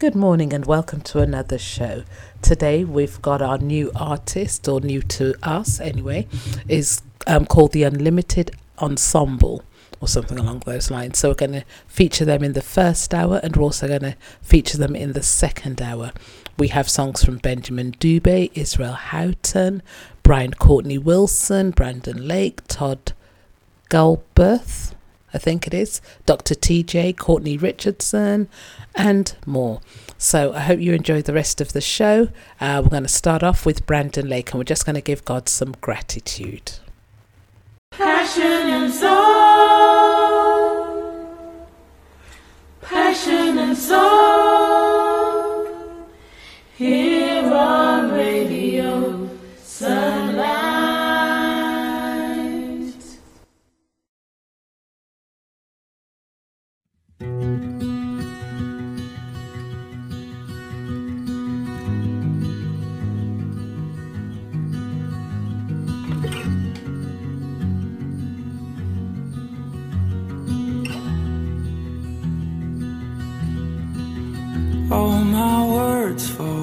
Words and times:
Good 0.00 0.14
morning 0.14 0.54
and 0.54 0.64
welcome 0.64 1.02
to 1.02 1.18
another 1.18 1.58
show. 1.58 2.04
Today 2.40 2.84
we've 2.84 3.20
got 3.20 3.42
our 3.42 3.58
new 3.58 3.92
artist, 3.94 4.66
or 4.66 4.80
new 4.80 5.02
to 5.02 5.34
us 5.42 5.78
anyway, 5.78 6.26
is 6.66 7.02
um, 7.26 7.44
called 7.44 7.72
the 7.72 7.82
Unlimited 7.82 8.52
Ensemble 8.78 9.62
or 10.00 10.08
something 10.08 10.38
along 10.38 10.60
those 10.60 10.90
lines. 10.90 11.18
So 11.18 11.28
we're 11.28 11.34
going 11.34 11.52
to 11.52 11.64
feature 11.86 12.24
them 12.24 12.42
in 12.42 12.54
the 12.54 12.62
first 12.62 13.12
hour 13.12 13.40
and 13.42 13.54
we're 13.54 13.62
also 13.62 13.88
going 13.88 14.00
to 14.00 14.16
feature 14.40 14.78
them 14.78 14.96
in 14.96 15.12
the 15.12 15.22
second 15.22 15.82
hour. 15.82 16.12
We 16.56 16.68
have 16.68 16.88
songs 16.88 17.22
from 17.22 17.36
Benjamin 17.36 17.92
Dubé, 17.92 18.50
Israel 18.54 18.94
Houghton, 18.94 19.82
Brian 20.22 20.54
Courtney 20.54 20.96
Wilson, 20.96 21.72
Brandon 21.72 22.26
Lake, 22.26 22.66
Todd 22.68 23.12
Galberth, 23.90 24.94
I 25.32 25.38
think 25.38 25.66
it 25.66 25.74
is, 25.74 26.00
Dr. 26.26 26.54
TJ, 26.54 27.16
Courtney 27.16 27.56
Richardson, 27.56 28.48
and 28.94 29.34
more. 29.46 29.80
So 30.18 30.52
I 30.52 30.60
hope 30.60 30.80
you 30.80 30.92
enjoy 30.92 31.22
the 31.22 31.32
rest 31.32 31.60
of 31.60 31.72
the 31.72 31.80
show. 31.80 32.28
Uh, 32.60 32.80
we're 32.82 32.90
going 32.90 33.04
to 33.04 33.08
start 33.08 33.42
off 33.42 33.64
with 33.64 33.86
Brandon 33.86 34.28
Lake 34.28 34.50
and 34.50 34.58
we're 34.58 34.64
just 34.64 34.84
going 34.84 34.94
to 34.94 35.00
give 35.00 35.24
God 35.24 35.48
some 35.48 35.74
gratitude. 35.80 36.72
Passion 37.92 38.44
and 38.44 38.92
soul. 38.92 39.10
Passion 42.82 43.58
and 43.58 43.76
soul. 43.76 44.69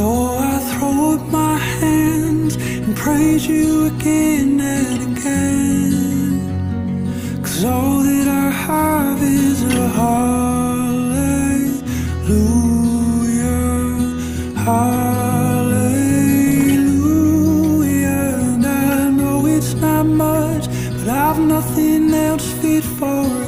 So 0.00 0.10
I 0.38 0.58
throw 0.70 0.96
up 1.12 1.22
my 1.28 1.56
hands 1.58 2.56
and 2.56 2.96
praise 2.96 3.46
you 3.46 3.88
again 3.88 4.58
and 4.58 5.18
again. 5.18 6.40
Cause 7.42 7.64
all 7.66 7.98
that 8.08 8.26
I 8.26 8.50
have 8.50 9.22
is 9.22 9.62
a 9.62 9.88
hallelujah. 10.00 10.40
Hallelujah. 14.64 15.90
And 18.54 18.64
I 18.64 19.10
know 19.10 19.44
it's 19.44 19.74
not 19.74 20.06
much, 20.06 20.64
but 20.96 21.08
I've 21.08 21.40
nothing 21.40 22.14
else 22.14 22.50
fit 22.62 22.84
for 22.84 23.39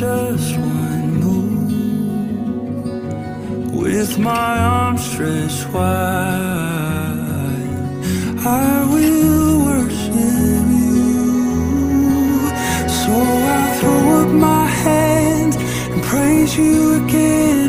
just 0.00 0.56
one 0.56 1.14
move 1.20 1.74
with 3.74 4.18
my 4.18 4.58
arms 4.58 5.04
stretched 5.04 5.68
wide. 5.74 7.04
I 8.46 8.86
will 8.92 9.64
worship 9.66 10.64
you. 10.84 11.28
So 13.00 13.12
I 13.12 13.76
throw 13.78 14.02
up 14.22 14.30
my 14.30 14.66
hands 14.86 15.56
and 15.56 16.02
praise 16.02 16.56
you 16.56 17.04
again 17.04 17.59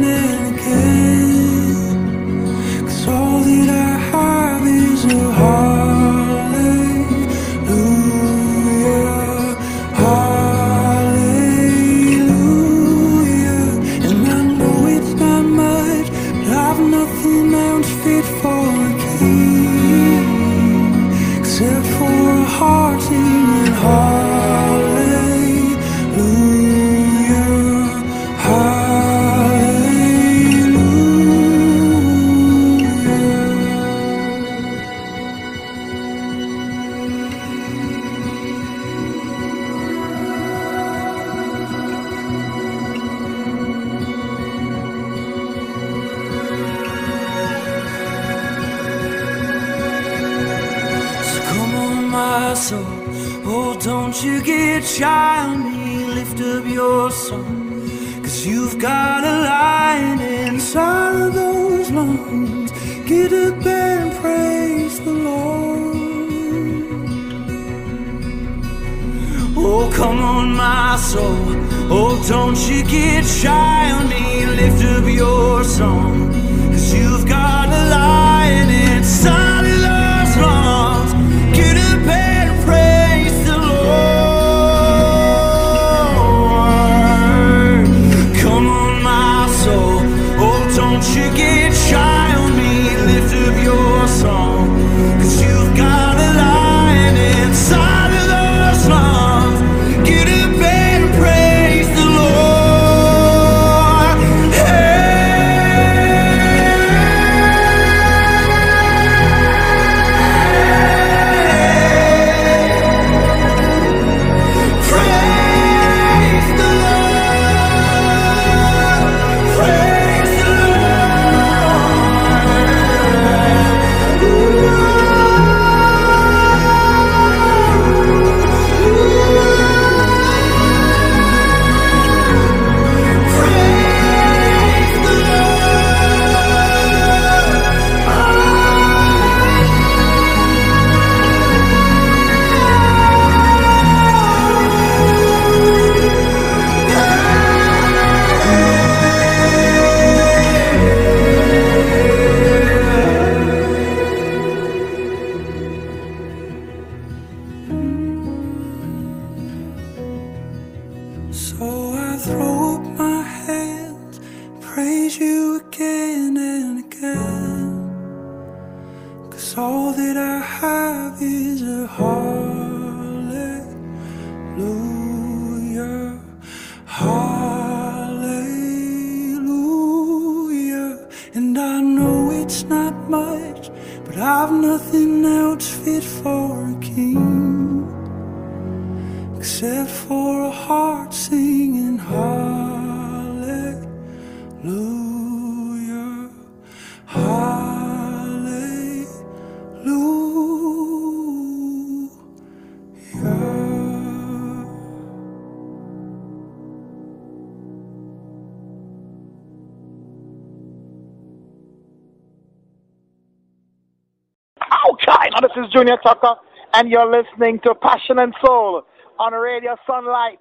Junior 215.81 215.97
Tucker, 216.03 216.35
and 216.73 216.91
you're 216.91 217.09
listening 217.09 217.59
to 217.63 217.73
Passion 217.73 218.19
and 218.19 218.35
Soul 218.45 218.83
on 219.17 219.33
Radio 219.33 219.75
Sunlight. 219.87 220.37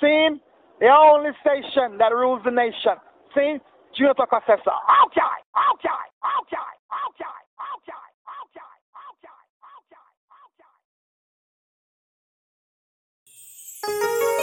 See? 0.00 0.28
The 0.78 0.86
only 0.86 1.30
station 1.40 1.98
that 1.98 2.12
rules 2.14 2.42
the 2.44 2.52
nation. 2.52 2.94
See? 3.34 3.56
Junior 3.98 4.14
Tucker 4.14 4.40
says 4.46 4.60
so. 4.64 4.70
Okay, 4.70 5.20
okay, 5.74 5.88
okay, 6.46 6.62
okay, 7.10 7.26
okay. 7.26 7.34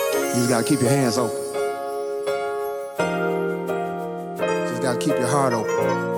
You 0.04 0.36
just 0.36 0.50
gotta 0.50 0.68
keep 0.68 0.82
your 0.82 0.90
hands 0.90 1.18
open. 1.18 1.38
Just 4.68 4.82
gotta 4.82 5.00
keep 5.00 5.18
your 5.18 5.28
heart 5.28 5.54
open. 5.54 6.12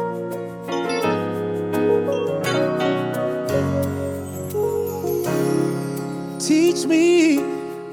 Teach 6.74 6.88
me 6.88 7.36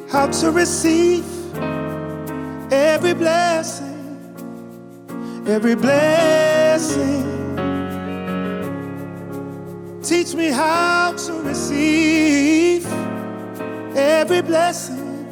how 0.08 0.28
to 0.28 0.50
receive 0.50 1.22
every 2.72 3.12
blessing, 3.12 4.24
every 5.46 5.74
blessing. 5.74 7.26
Teach 10.02 10.34
me 10.34 10.46
how 10.48 11.12
to 11.12 11.32
receive 11.42 12.86
every 13.94 14.40
blessing 14.40 15.26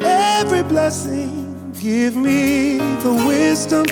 every 0.00 0.62
blessing. 0.62 1.72
Give 1.80 2.14
me 2.14 2.78
the 3.02 3.24
wisdom 3.26 3.84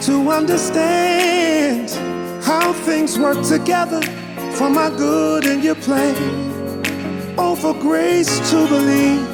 to 0.00 0.30
understand 0.30 1.90
how 2.42 2.72
things 2.72 3.18
work 3.18 3.44
together 3.44 4.00
for 4.56 4.70
my 4.70 4.88
good 4.88 5.44
and 5.44 5.62
your 5.62 5.74
plan. 5.74 6.14
Oh, 7.36 7.54
for 7.54 7.74
grace 7.74 8.38
to 8.50 8.66
believe 8.66 9.26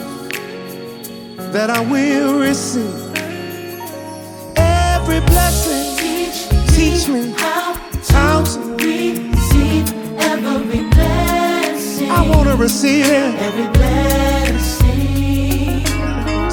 that 1.53 1.71
I 1.71 1.79
will 1.81 2.41
receive 2.41 2.93
every 4.57 5.21
blessing. 5.21 5.87
Teach 6.75 7.09
me 7.09 7.33
how 7.39 7.75
how 8.11 8.43
to. 8.43 8.75
receive 8.75 9.87
every 10.19 10.83
blessing. 10.91 12.11
I 12.11 12.29
want 12.29 12.49
to 12.49 12.57
receive 12.57 13.07
every 13.07 13.69
blessing. 13.79 14.89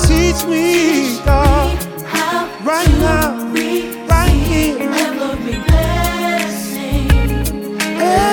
Teach 0.07 0.45
me, 0.45 1.17
God, 1.25 1.75
How 2.03 2.45
right 2.63 2.85
to 2.85 2.99
now, 2.99 3.51
receive 3.51 4.07
right 4.07 4.29
here. 4.29 5.68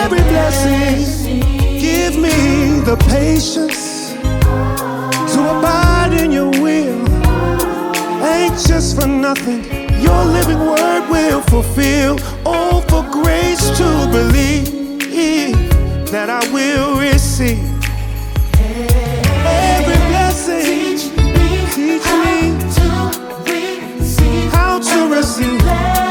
Every 0.07 0.23
blessing. 0.31 1.41
Give 1.81 2.15
me 2.17 2.31
the 2.89 2.97
patience 3.11 4.13
to 5.33 5.41
abide 5.41 6.13
in 6.13 6.31
your 6.31 6.51
will. 6.63 7.09
Anxious 8.23 8.95
for 8.95 9.09
nothing, 9.09 9.65
your 10.01 10.25
living 10.25 10.61
word 10.61 11.11
will 11.11 11.41
fulfill. 11.43 12.19
Oh, 12.45 12.81
for 12.89 13.03
grace 13.11 13.67
to 13.79 13.89
believe 14.13 14.71
that 16.13 16.31
I 16.31 16.43
will 16.53 17.01
receive 17.01 17.59
every 19.45 20.01
blessing. 20.11 20.99
Teach 21.75 22.07
me 22.23 22.37
how 24.51 24.79
to 24.79 24.99
receive 25.17 26.06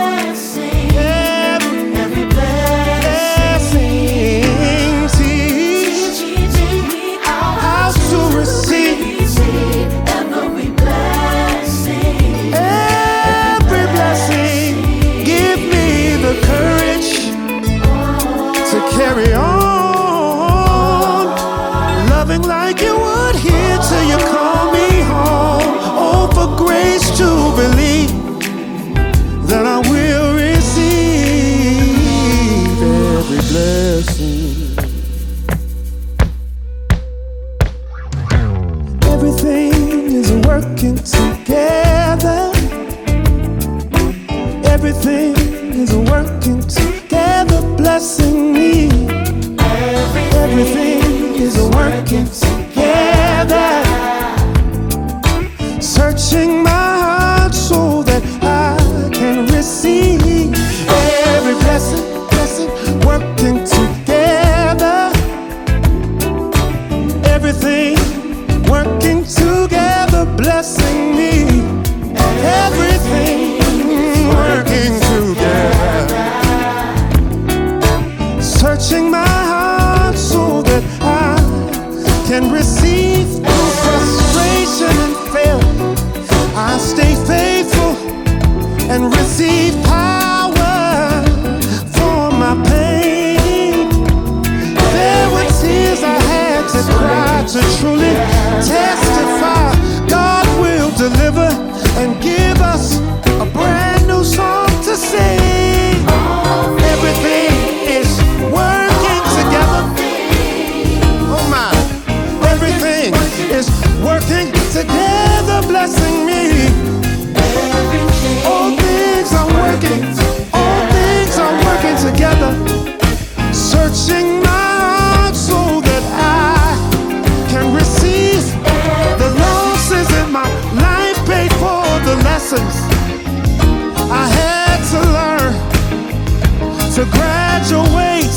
to 136.95 137.03
graduate 137.11 138.31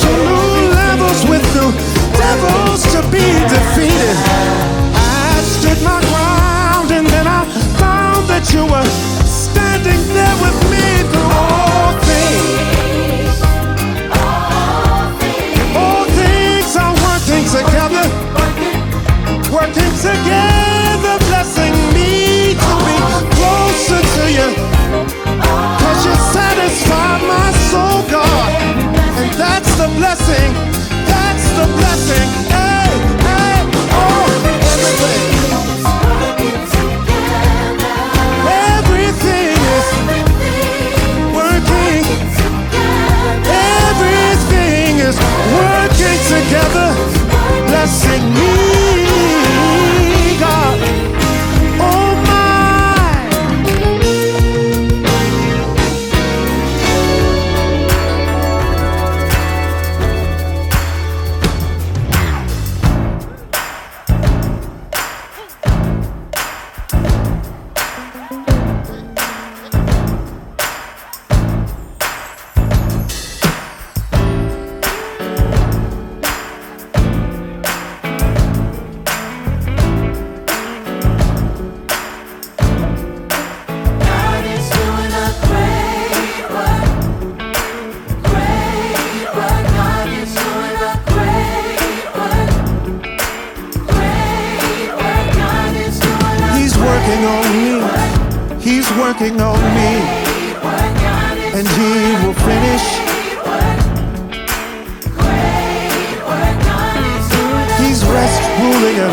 to 0.00 0.08
new 0.28 0.68
levels 0.68 1.24
with 1.30 1.40
new 1.56 1.72
devils 2.12 2.82
to 2.92 3.00
be 3.08 3.24
defeated. 3.48 4.16
I 4.92 5.40
stood 5.40 5.82
my 5.82 5.98
ground 6.12 6.90
and 6.90 7.06
then 7.06 7.26
I 7.26 7.46
found 7.80 8.28
that 8.28 8.52
you 8.52 8.66
were 8.66 8.84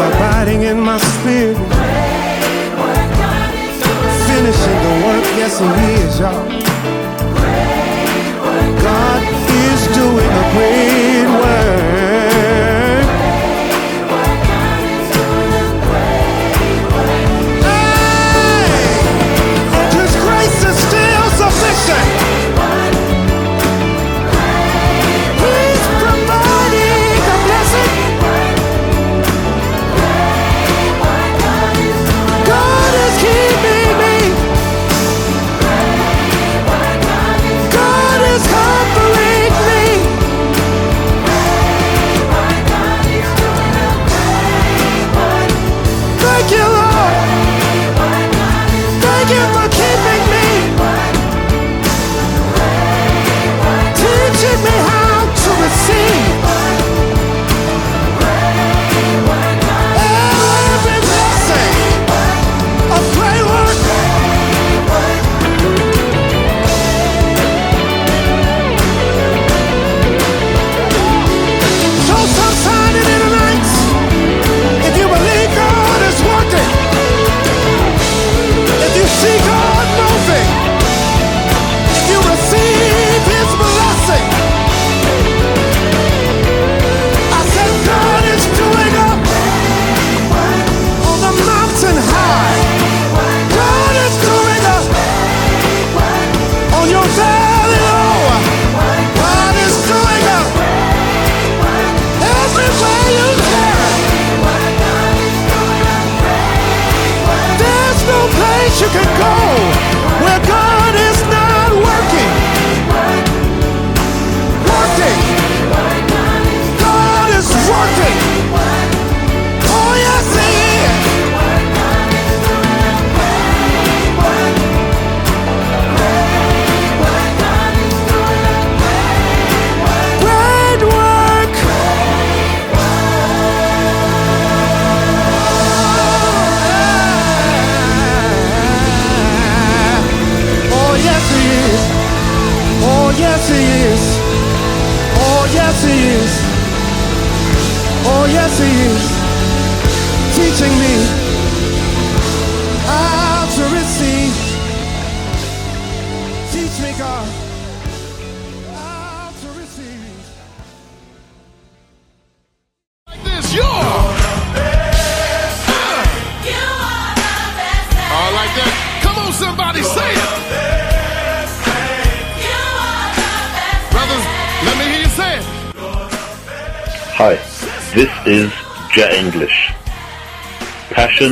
abiding 0.07 0.61
in 0.63 0.79
my 0.79 0.97
spirit. 0.97 1.57
Finishing 4.27 4.79
the 4.85 4.93
work, 5.05 5.25
yes, 5.39 5.59
He 5.59 5.67
is, 6.03 6.19
y'all. 6.19 6.47
God 8.87 9.21
is 9.65 9.81
doing 9.99 10.31
a 10.41 10.45
great 10.53 10.86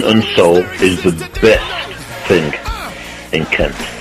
and 0.03 0.23
soul 0.35 0.57
is 0.81 1.03
the 1.03 1.11
best 1.41 2.27
thing 2.27 2.53
in 3.31 3.45
Kent. 3.45 3.94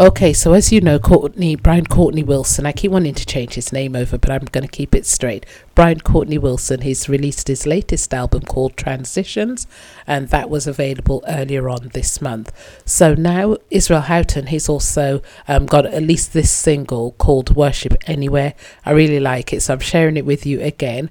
Okay, 0.00 0.32
so 0.32 0.52
as 0.52 0.70
you 0.70 0.80
know, 0.80 1.00
Courtney 1.00 1.56
Brian 1.56 1.84
Courtney 1.84 2.22
Wilson. 2.22 2.66
I 2.66 2.70
keep 2.70 2.92
wanting 2.92 3.14
to 3.14 3.26
change 3.26 3.54
his 3.54 3.72
name 3.72 3.96
over, 3.96 4.16
but 4.16 4.30
I'm 4.30 4.44
going 4.44 4.62
to 4.62 4.70
keep 4.70 4.94
it 4.94 5.04
straight. 5.04 5.44
Brian 5.74 5.98
Courtney 5.98 6.38
Wilson. 6.38 6.82
He's 6.82 7.08
released 7.08 7.48
his 7.48 7.66
latest 7.66 8.14
album 8.14 8.42
called 8.42 8.76
Transitions, 8.76 9.66
and 10.06 10.28
that 10.28 10.48
was 10.48 10.68
available 10.68 11.24
earlier 11.26 11.68
on 11.68 11.90
this 11.94 12.20
month. 12.22 12.52
So 12.86 13.14
now 13.14 13.56
Israel 13.72 14.02
Houghton. 14.02 14.46
He's 14.46 14.68
also 14.68 15.20
um, 15.48 15.66
got 15.66 15.84
at 15.84 16.04
least 16.04 16.32
this 16.32 16.52
single 16.52 17.10
called 17.18 17.56
Worship 17.56 17.94
Anywhere. 18.06 18.54
I 18.86 18.92
really 18.92 19.18
like 19.18 19.52
it, 19.52 19.62
so 19.62 19.74
I'm 19.74 19.80
sharing 19.80 20.16
it 20.16 20.24
with 20.24 20.46
you 20.46 20.60
again. 20.60 21.10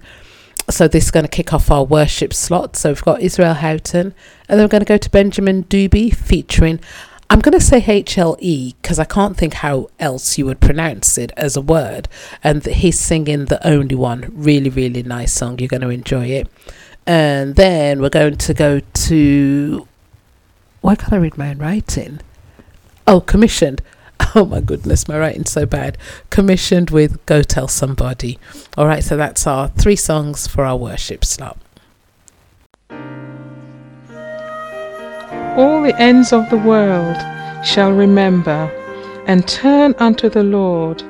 So 0.70 0.88
this 0.88 1.06
is 1.06 1.12
going 1.12 1.26
to 1.26 1.30
kick 1.30 1.54
off 1.54 1.70
our 1.70 1.84
worship 1.84 2.34
slot. 2.34 2.78
So 2.78 2.92
we've 2.92 3.04
got 3.04 3.20
Israel 3.20 3.56
Houghton, 3.56 4.16
and 4.48 4.58
then 4.58 4.64
we're 4.64 4.70
going 4.70 4.86
to 4.86 4.86
go 4.86 4.98
to 4.98 5.10
Benjamin 5.10 5.66
Dubé 5.66 6.16
featuring. 6.16 6.80
I'm 7.30 7.40
going 7.42 7.58
to 7.60 7.64
say 7.64 7.82
HLE 7.82 8.76
because 8.82 9.00
I 9.00 9.04
can't 9.04 9.36
think 9.36 9.56
how 9.56 9.90
else 10.00 10.38
you 10.38 10.46
would 10.46 10.62
pronounce 10.62 11.18
it 11.18 11.32
as 11.36 11.58
a 11.58 11.62
word. 11.62 12.08
And 12.44 12.66
he's 12.66 12.98
singing 12.98 13.46
The 13.46 13.66
Only 13.68 13.96
One. 13.96 14.32
Really, 14.32 14.70
really 14.70 15.04
nice 15.04 15.34
song. 15.34 15.60
You're 15.60 15.68
going 15.68 15.82
to 15.82 15.90
enjoy 15.90 16.28
it. 16.28 16.48
And 17.06 17.56
then 17.56 18.02
we're 18.02 18.10
going 18.10 18.38
to 18.38 18.54
go 18.54 18.80
to. 18.80 19.88
Why 20.82 20.96
can't 20.96 21.14
I 21.14 21.18
read 21.18 21.38
my 21.38 21.50
own 21.50 21.58
writing? 21.58 22.22
Oh, 23.06 23.22
commissioned. 23.22 23.82
Oh 24.36 24.46
my 24.46 24.62
goodness, 24.62 25.08
my 25.08 25.18
writing's 25.18 25.52
so 25.52 25.66
bad. 25.66 25.98
Commissioned 26.30 26.90
with 26.90 27.24
Go 27.26 27.42
Tell 27.44 27.68
Somebody. 27.68 28.38
All 28.76 28.86
right, 28.86 29.04
so 29.04 29.16
that's 29.16 29.48
our 29.48 29.70
three 29.70 29.96
songs 29.96 30.48
for 30.48 30.66
our 30.66 30.76
worship 30.76 31.24
slot. 31.24 31.58
All 35.58 35.82
the 35.82 36.00
ends 36.00 36.32
of 36.32 36.48
the 36.52 36.58
world 36.58 37.18
shall 37.66 37.92
remember 37.92 38.72
and 39.26 39.48
turn 39.48 39.96
unto 39.98 40.30
the 40.30 40.44
Lord, 40.44 41.02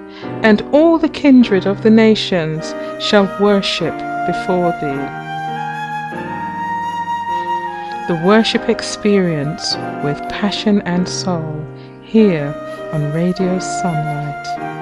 and 0.42 0.62
all 0.72 0.98
the 0.98 1.10
kindred 1.10 1.68
of 1.68 1.84
the 1.84 1.90
nations 1.90 2.74
shall 3.04 3.26
worship 3.42 3.94
before 4.26 4.72
thee. 4.80 5.04
The 8.08 8.22
worship 8.26 8.70
experience 8.70 9.76
with 10.02 10.18
passion 10.30 10.82
and 10.84 11.10
soul 11.10 11.68
here 12.02 12.56
on 12.94 13.12
Radio 13.12 13.60
Sunlight. 13.60 14.77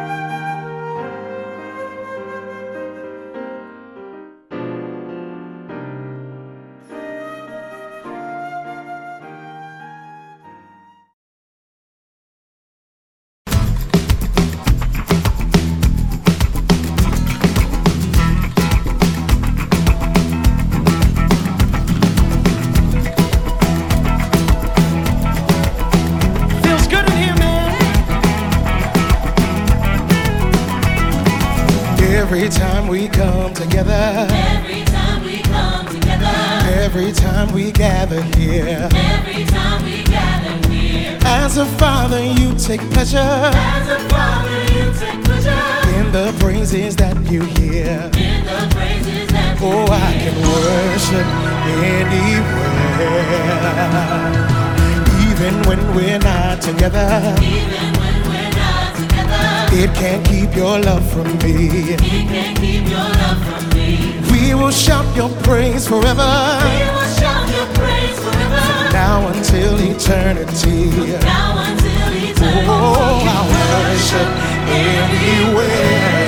Will 64.66 64.72
shout 64.72 65.06
your 65.16 65.30
praise 65.44 65.88
forever, 65.88 66.26
We 66.64 66.90
will 66.90 67.10
shout 67.20 67.48
your 67.56 67.68
praise 67.76 68.18
forever, 68.18 68.90
now 68.92 69.28
until 69.28 69.78
eternity. 69.80 70.90
now 71.22 71.64
until 71.70 72.08
eternity. 72.30 72.66
Oh, 72.68 73.22
I 73.30 73.42
worship 73.54 74.30
anywhere. 74.74 76.25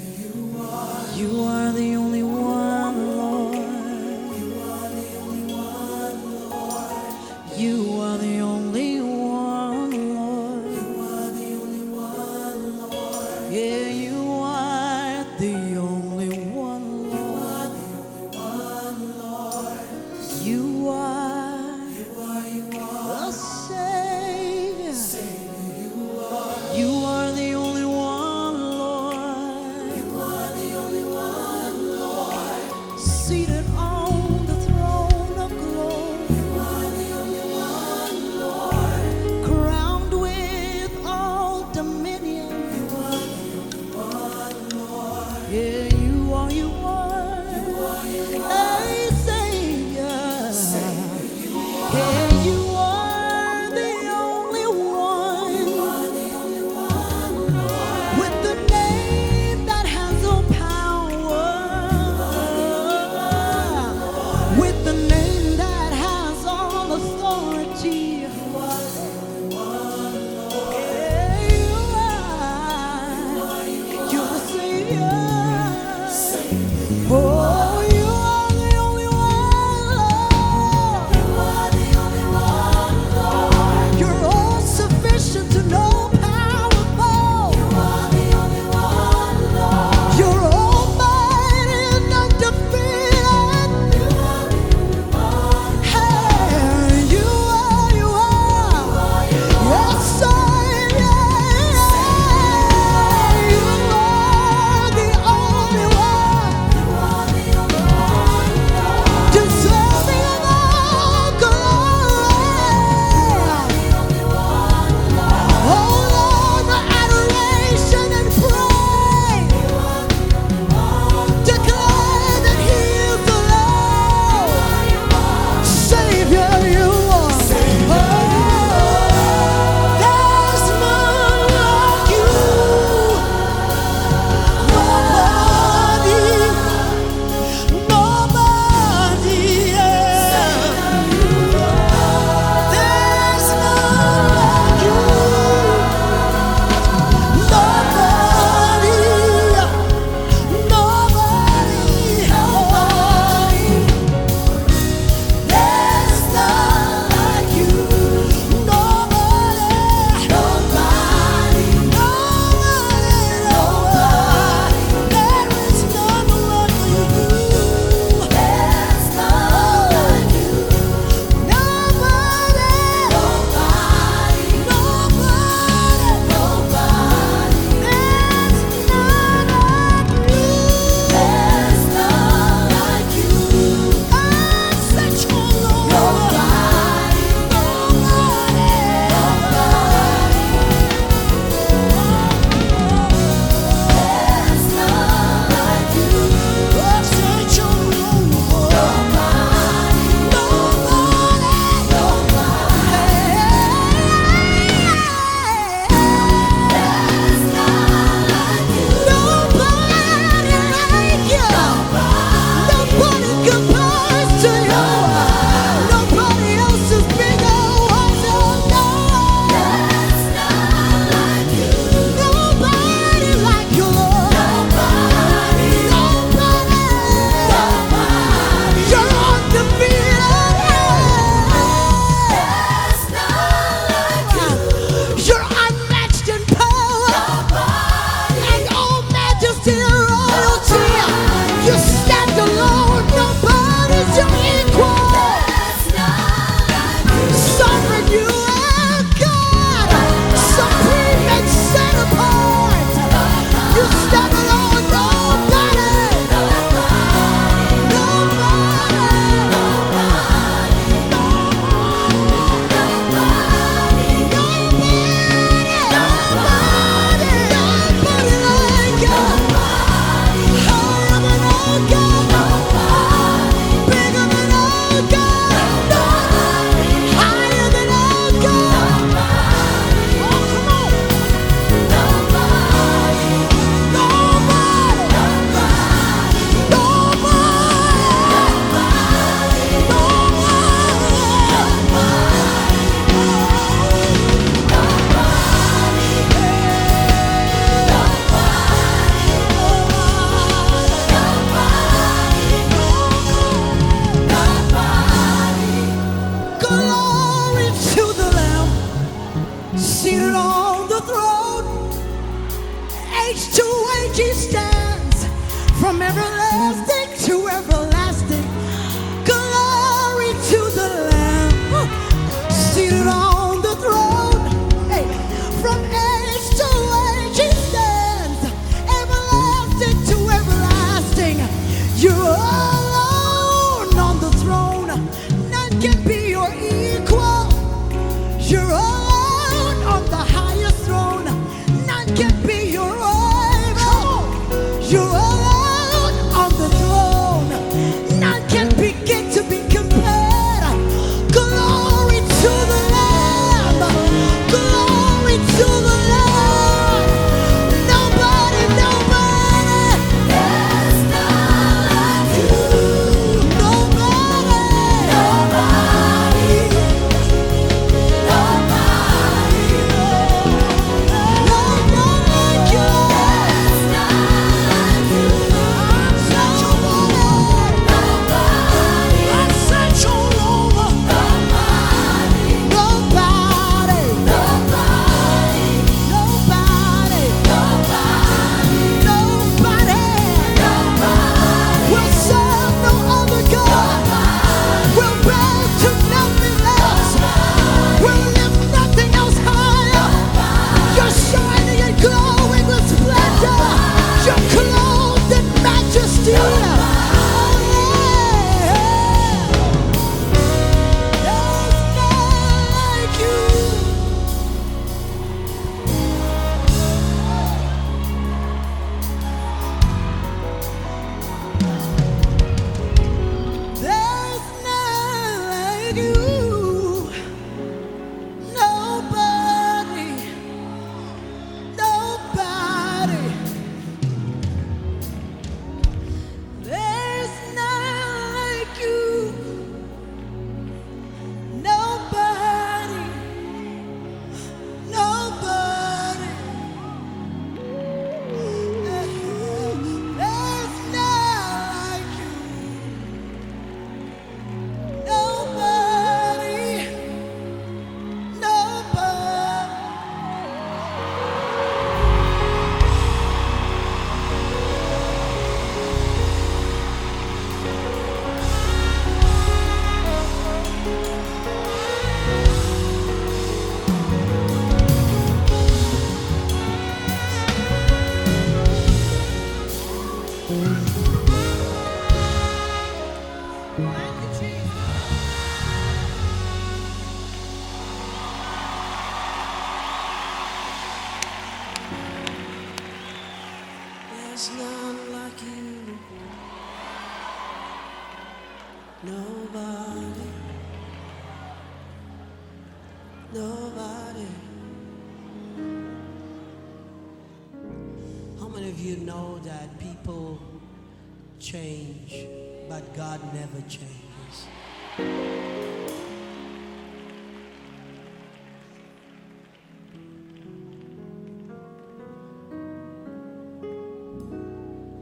You 1.14 1.44
are 1.44 1.70
the 1.70 1.89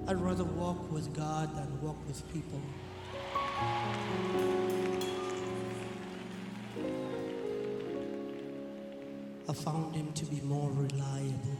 I'd 0.08 0.18
rather 0.22 0.44
walk 0.44 0.90
with 0.90 1.14
God 1.14 1.54
than 1.54 1.82
walk 1.82 1.98
with 2.06 2.22
people. 2.32 2.62
I 9.46 9.52
found 9.52 9.94
him 9.94 10.10
to 10.14 10.24
be 10.24 10.40
more 10.40 10.70
reliable. 10.70 11.58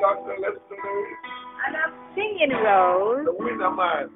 Dr. 0.00 0.38
Lester 0.38 0.78
May. 0.78 1.04
And 1.66 1.74
I'm 1.76 1.92
singing 2.14 2.54
Rose. 2.62 3.26
The 3.26 3.34
winner 3.34 3.70
man. 3.70 4.08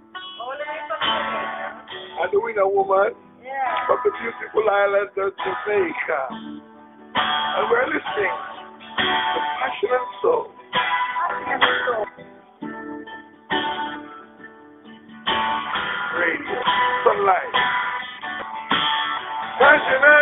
And 2.22 2.30
the 2.33 2.41
winner 2.41 2.68
woman. 2.68 3.14
Yeah. 3.43 3.87
From 3.87 3.99
the 4.05 4.11
beautiful 4.22 4.70
island 4.70 5.11
of 5.18 5.35
Jamaica. 5.35 6.22
And 7.18 7.64
we're 7.70 7.87
listening 7.91 8.35
to 8.78 9.41
passionate 9.59 10.09
Soul. 10.22 10.47
Passion 10.70 11.61
Soul. 11.87 12.07
Radio. 16.14 16.59
Sunlight. 17.03 17.55
Passionate. 19.59 20.22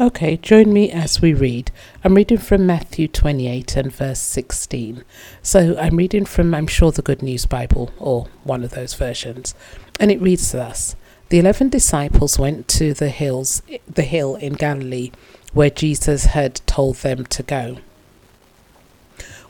Okay, 0.00 0.38
join 0.38 0.72
me 0.72 0.90
as 0.90 1.20
we 1.20 1.34
read. 1.34 1.70
I'm 2.02 2.14
reading 2.14 2.38
from 2.38 2.64
Matthew 2.64 3.06
28 3.06 3.76
and 3.76 3.92
verse 3.92 4.18
16. 4.20 5.04
So 5.42 5.76
I'm 5.78 5.96
reading 5.96 6.24
from, 6.24 6.54
I'm 6.54 6.68
sure, 6.68 6.90
the 6.90 7.02
Good 7.02 7.20
News 7.20 7.44
Bible 7.44 7.90
or 7.98 8.26
one 8.42 8.64
of 8.64 8.70
those 8.70 8.94
versions. 8.94 9.54
And 9.98 10.10
it 10.10 10.22
reads 10.22 10.52
thus 10.52 10.96
The 11.28 11.38
eleven 11.38 11.68
disciples 11.68 12.38
went 12.38 12.66
to 12.68 12.94
the 12.94 13.10
hills, 13.10 13.60
the 13.86 14.04
hill 14.04 14.36
in 14.36 14.54
Galilee 14.54 15.10
where 15.52 15.68
Jesus 15.68 16.24
had 16.24 16.62
told 16.64 16.96
them 16.96 17.26
to 17.26 17.42
go. 17.42 17.76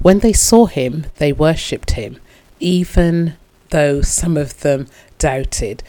When 0.00 0.18
they 0.18 0.32
saw 0.32 0.66
him, 0.66 1.06
they 1.18 1.32
worshipped 1.32 1.92
him, 1.92 2.18
even 2.58 3.34
though 3.68 4.02
some 4.02 4.36
of 4.36 4.62
them 4.62 4.88
doubted. 5.16 5.84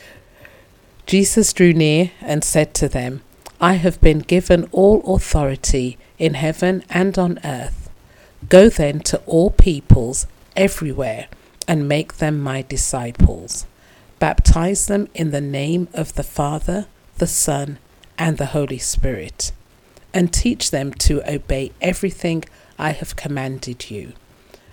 Jesus 1.07 1.51
drew 1.51 1.73
near 1.73 2.11
and 2.21 2.43
said 2.43 2.75
to 2.75 2.87
them, 2.87 3.23
I 3.63 3.75
have 3.75 4.01
been 4.01 4.19
given 4.19 4.67
all 4.71 5.15
authority 5.15 5.99
in 6.17 6.33
heaven 6.33 6.83
and 6.89 7.15
on 7.19 7.39
earth. 7.43 7.91
Go 8.49 8.69
then 8.69 9.01
to 9.01 9.19
all 9.27 9.51
peoples 9.51 10.25
everywhere 10.55 11.27
and 11.67 11.87
make 11.87 12.17
them 12.17 12.41
my 12.41 12.63
disciples. 12.63 13.67
Baptize 14.17 14.87
them 14.87 15.09
in 15.13 15.29
the 15.29 15.41
name 15.41 15.89
of 15.93 16.15
the 16.15 16.23
Father, 16.23 16.87
the 17.19 17.27
Son, 17.27 17.77
and 18.17 18.39
the 18.39 18.47
Holy 18.47 18.79
Spirit, 18.79 19.51
and 20.11 20.33
teach 20.33 20.71
them 20.71 20.91
to 20.95 21.21
obey 21.31 21.71
everything 21.81 22.43
I 22.79 22.93
have 22.93 23.15
commanded 23.15 23.91
you. 23.91 24.13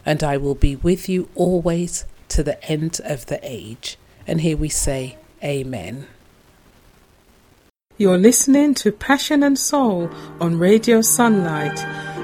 And 0.07 0.25
I 0.25 0.39
will 0.39 0.55
be 0.55 0.77
with 0.77 1.11
you 1.11 1.29
always 1.35 2.07
to 2.29 2.43
the 2.43 2.63
end 2.65 3.03
of 3.05 3.27
the 3.27 3.39
age. 3.43 3.99
And 4.27 4.41
here 4.41 4.57
we 4.57 4.71
say, 4.71 5.19
Amen. 5.45 6.07
You're 8.01 8.17
listening 8.17 8.75
to 8.75 8.93
Passion 8.93 9.43
and 9.43 9.59
Soul 9.59 10.09
on 10.41 10.57
Radio 10.57 11.01
Sunlight. 11.01 11.77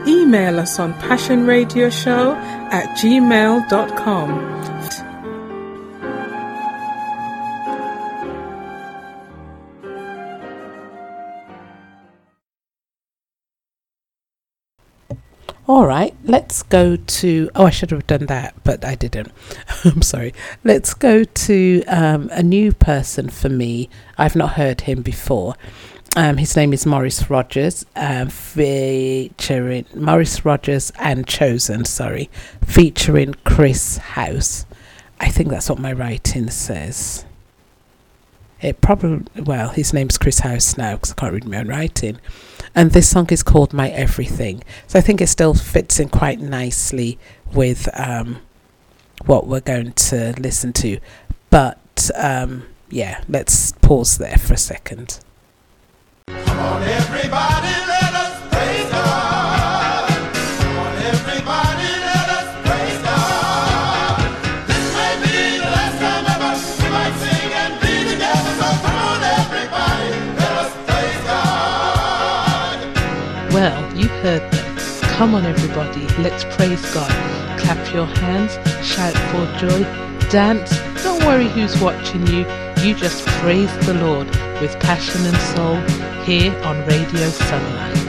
Email 0.06 0.60
us 0.60 0.78
on 0.78 0.94
passionradioshow 0.94 2.36
at 2.72 2.96
gmail.com. 2.96 4.73
All 15.66 15.86
right, 15.86 16.14
let's 16.24 16.62
go 16.62 16.96
to. 16.96 17.50
Oh, 17.54 17.64
I 17.64 17.70
should 17.70 17.90
have 17.90 18.06
done 18.06 18.26
that, 18.26 18.54
but 18.64 18.84
I 18.84 18.94
didn't. 18.94 19.32
I'm 19.84 20.02
sorry. 20.02 20.34
Let's 20.62 20.92
go 20.92 21.24
to 21.24 21.82
um, 21.86 22.28
a 22.32 22.42
new 22.42 22.72
person 22.72 23.30
for 23.30 23.48
me. 23.48 23.88
I've 24.18 24.36
not 24.36 24.52
heard 24.52 24.82
him 24.82 25.00
before. 25.00 25.54
Um, 26.16 26.36
his 26.36 26.54
name 26.54 26.74
is 26.74 26.84
Morris 26.84 27.30
Rogers, 27.30 27.86
um, 27.96 28.28
featuring 28.28 29.86
Morris 29.94 30.44
Rogers 30.44 30.92
and 30.98 31.26
Chosen, 31.26 31.86
sorry, 31.86 32.28
featuring 32.64 33.34
Chris 33.44 33.96
House. 33.96 34.66
I 35.18 35.30
think 35.30 35.48
that's 35.48 35.70
what 35.70 35.78
my 35.78 35.92
writing 35.94 36.50
says. 36.50 37.24
It 38.60 38.80
probably, 38.82 39.24
well, 39.42 39.70
his 39.70 39.94
name's 39.94 40.18
Chris 40.18 40.40
House 40.40 40.76
now 40.76 40.94
because 40.94 41.12
I 41.12 41.14
can't 41.14 41.32
read 41.32 41.46
my 41.46 41.56
own 41.56 41.68
writing. 41.68 42.20
And 42.74 42.90
this 42.90 43.08
song 43.08 43.28
is 43.30 43.42
called 43.42 43.72
My 43.72 43.90
Everything. 43.90 44.62
So 44.88 44.98
I 44.98 45.02
think 45.02 45.20
it 45.20 45.28
still 45.28 45.54
fits 45.54 46.00
in 46.00 46.08
quite 46.08 46.40
nicely 46.40 47.18
with 47.52 47.88
um, 47.94 48.38
what 49.26 49.46
we're 49.46 49.60
going 49.60 49.92
to 49.92 50.34
listen 50.38 50.72
to. 50.74 50.98
But 51.50 52.10
um, 52.16 52.66
yeah, 52.90 53.22
let's 53.28 53.72
pause 53.72 54.18
there 54.18 54.36
for 54.38 54.54
a 54.54 54.58
second. 54.58 55.20
Heard 74.24 74.50
them. 74.52 74.76
Come 75.16 75.34
on, 75.34 75.44
everybody, 75.44 76.00
let's 76.22 76.44
praise 76.56 76.80
God. 76.94 77.10
Clap 77.60 77.92
your 77.92 78.06
hands, 78.06 78.52
shout 78.82 79.12
for 79.28 79.44
joy, 79.58 79.82
dance. 80.30 80.70
Don't 81.02 81.22
worry 81.26 81.48
who's 81.48 81.78
watching 81.78 82.26
you. 82.28 82.46
You 82.82 82.94
just 82.94 83.26
praise 83.42 83.72
the 83.86 83.92
Lord 83.92 84.26
with 84.62 84.80
passion 84.80 85.26
and 85.26 85.36
soul 85.52 85.76
here 86.24 86.54
on 86.64 86.86
Radio 86.86 87.28
Sunlight. 87.28 88.03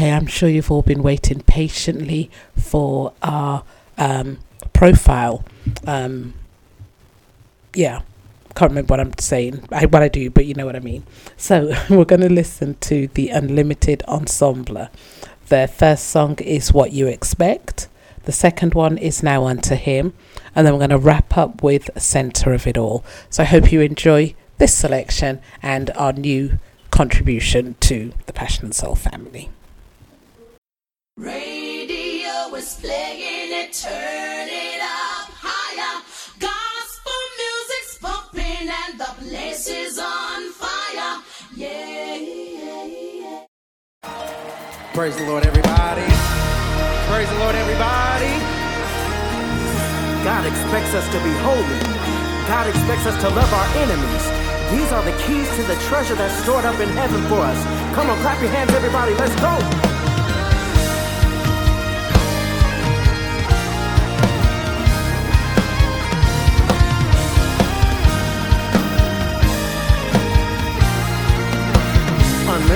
Okay, 0.00 0.12
I'm 0.12 0.28
sure 0.28 0.48
you've 0.48 0.70
all 0.70 0.80
been 0.80 1.02
waiting 1.02 1.40
patiently 1.40 2.30
for 2.56 3.12
our 3.22 3.64
um, 3.98 4.38
profile. 4.72 5.44
Um, 5.86 6.32
yeah, 7.74 8.00
can't 8.54 8.70
remember 8.70 8.92
what 8.92 9.00
I'm 9.00 9.12
saying, 9.18 9.68
I, 9.70 9.84
what 9.84 10.02
I 10.02 10.08
do, 10.08 10.30
but 10.30 10.46
you 10.46 10.54
know 10.54 10.64
what 10.64 10.74
I 10.74 10.78
mean. 10.80 11.04
So 11.36 11.74
we're 11.90 12.06
going 12.06 12.22
to 12.22 12.32
listen 12.32 12.76
to 12.80 13.08
the 13.08 13.28
Unlimited 13.28 14.02
Ensemble. 14.08 14.88
Their 15.48 15.68
first 15.68 16.06
song 16.06 16.38
is 16.38 16.72
What 16.72 16.92
You 16.92 17.06
Expect. 17.06 17.88
The 18.22 18.32
second 18.32 18.72
one 18.72 18.96
is 18.96 19.22
Now 19.22 19.44
Unto 19.44 19.74
Him. 19.74 20.14
And 20.54 20.66
then 20.66 20.72
we're 20.72 20.86
going 20.86 20.98
to 20.98 20.98
wrap 20.98 21.36
up 21.36 21.62
with 21.62 21.90
Center 22.00 22.54
of 22.54 22.66
It 22.66 22.78
All. 22.78 23.04
So 23.28 23.42
I 23.42 23.46
hope 23.46 23.70
you 23.70 23.82
enjoy 23.82 24.34
this 24.56 24.72
selection 24.72 25.42
and 25.60 25.90
our 25.90 26.14
new 26.14 26.58
contribution 26.90 27.74
to 27.80 28.14
the 28.24 28.32
Passion 28.32 28.64
and 28.64 28.74
Soul 28.74 28.94
family. 28.94 29.50
Radio 31.16 32.54
is 32.54 32.74
playing 32.80 33.52
it, 33.52 33.72
turn 33.72 34.48
it 34.48 34.80
up 34.80 35.28
higher. 35.34 36.02
Gospel 36.38 37.20
music's 37.36 37.98
pumping 37.98 38.68
and 38.70 38.98
the 38.98 39.12
place 39.18 39.68
is 39.68 39.98
on 39.98 40.50
fire. 40.52 41.22
Yeah, 41.54 42.14
yeah, 42.16 42.84
yeah. 42.86 43.44
Praise 44.94 45.16
the 45.16 45.26
Lord, 45.26 45.44
everybody. 45.46 46.06
Praise 47.10 47.28
the 47.28 47.38
Lord, 47.42 47.54
everybody. 47.54 48.32
God 50.24 50.46
expects 50.46 50.94
us 50.94 51.06
to 51.10 51.18
be 51.24 51.32
holy. 51.42 51.80
God 52.48 52.66
expects 52.66 53.06
us 53.06 53.20
to 53.20 53.28
love 53.34 53.52
our 53.52 53.68
enemies. 53.82 54.24
These 54.70 54.92
are 54.92 55.02
the 55.04 55.16
keys 55.26 55.48
to 55.56 55.62
the 55.64 55.76
treasure 55.90 56.14
that's 56.14 56.34
stored 56.42 56.64
up 56.64 56.78
in 56.80 56.88
heaven 56.90 57.22
for 57.28 57.40
us. 57.40 57.58
Come 57.94 58.08
on, 58.08 58.18
clap 58.22 58.40
your 58.40 58.50
hands, 58.50 58.70
everybody. 58.72 59.14
Let's 59.14 59.34
go. 59.40 59.99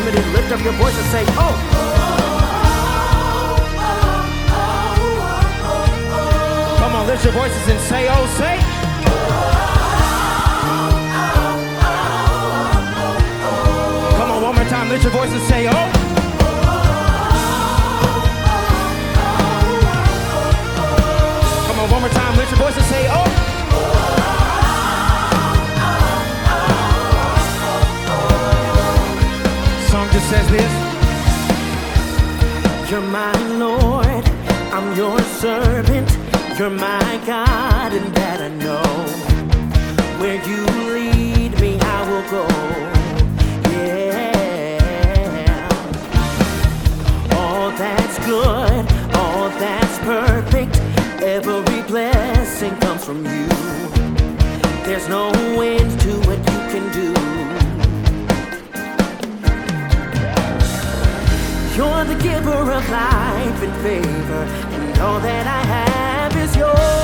lift 0.03 0.53
up 0.53 0.61
your 0.63 0.73
voice 0.75 0.97
and 0.99 1.07
say, 1.11 1.25
oh. 1.39 1.55
Come 6.79 6.95
on, 6.97 7.07
lift 7.07 7.25
your 7.25 7.33
voices 7.33 7.69
and 7.69 7.81
say, 7.81 8.09
oh, 8.11 8.27
say. 8.39 8.59
Come 14.19 14.31
on, 14.31 14.43
one 14.43 14.55
more 14.55 14.65
time, 14.65 14.89
lift 14.89 15.05
your 15.05 15.13
voice 15.13 15.33
and 15.33 15.43
say, 15.43 15.69
oh. 15.69 15.94
says 30.45 30.51
this? 30.51 30.75
You're 32.91 33.01
my 33.01 33.33
Lord, 33.59 34.25
I'm 34.73 34.97
your 34.97 35.19
servant, 35.41 36.11
you're 36.59 36.71
my 36.71 37.21
God, 37.27 37.93
and 37.93 38.15
that 38.15 38.41
I 38.41 38.49
know. 38.49 38.83
Where 40.21 40.41
you 40.49 40.84
giver 62.45 62.73
of 62.73 62.91
life 62.91 63.63
and 63.63 63.75
favor, 63.83 64.45
and 64.83 64.99
all 65.01 65.19
that 65.21 65.47
I 65.47 65.65
have 65.67 66.37
is 66.37 66.55
yours. 66.55 67.04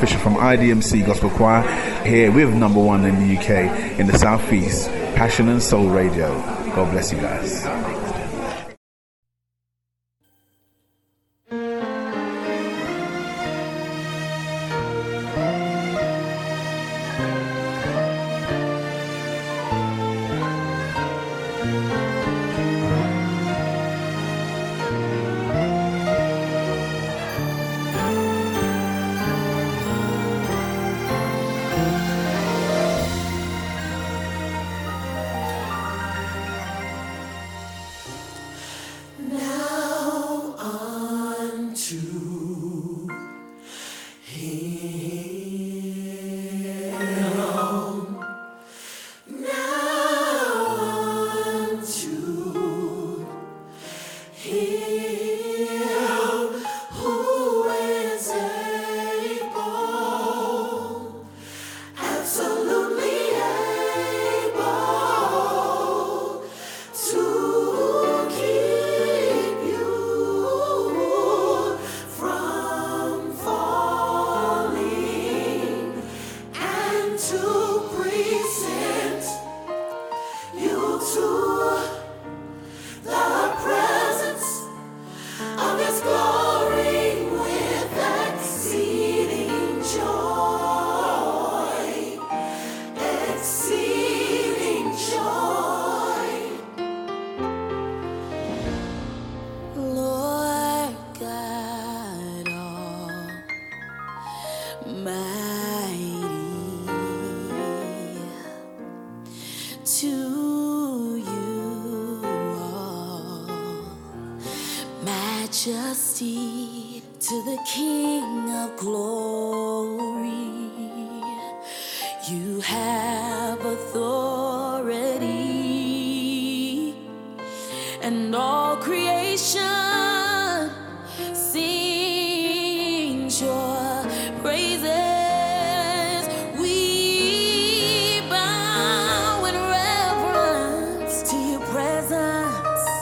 Fisher 0.00 0.18
from 0.18 0.36
IDMC 0.36 1.04
Gospel 1.04 1.28
Choir 1.28 1.60
here 2.06 2.32
with 2.32 2.54
number 2.54 2.80
one 2.82 3.04
in 3.04 3.16
the 3.16 3.36
UK 3.36 3.98
in 4.00 4.06
the 4.06 4.18
Southeast, 4.18 4.88
Passion 5.14 5.50
and 5.50 5.62
Soul 5.62 5.90
Radio. 5.90 6.32
God 6.74 6.90
bless 6.90 7.12
you 7.12 7.18
guys. 7.18 7.99